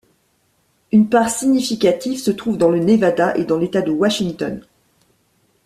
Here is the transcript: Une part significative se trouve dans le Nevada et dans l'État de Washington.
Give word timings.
Une 0.91 1.09
part 1.09 1.29
significative 1.29 2.17
se 2.19 2.31
trouve 2.31 2.57
dans 2.57 2.71
le 2.71 2.79
Nevada 2.79 3.37
et 3.37 3.45
dans 3.45 3.59
l'État 3.59 3.83
de 3.83 3.91
Washington. 3.91 4.65